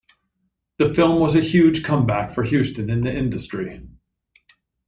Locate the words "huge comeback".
1.41-2.33